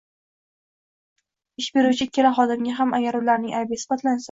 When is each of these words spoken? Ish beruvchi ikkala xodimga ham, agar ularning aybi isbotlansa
Ish 1.63 1.67
beruvchi 1.77 2.05
ikkala 2.09 2.33
xodimga 2.39 2.75
ham, 2.83 2.97
agar 3.01 3.21
ularning 3.23 3.57
aybi 3.61 3.81
isbotlansa 3.83 4.19